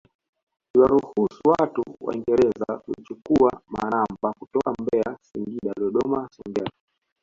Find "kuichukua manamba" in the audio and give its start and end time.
2.77-4.33